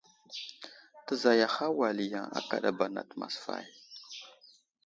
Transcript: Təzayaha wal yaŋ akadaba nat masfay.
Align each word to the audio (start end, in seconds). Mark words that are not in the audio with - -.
Təzayaha 1.05 1.65
wal 1.79 1.99
yaŋ 2.13 2.27
akadaba 2.39 2.85
nat 2.95 3.09
masfay. 3.19 3.65